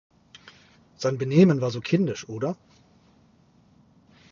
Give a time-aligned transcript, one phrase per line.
[0.97, 2.57] Sein Benehmen war so kindisch, oder?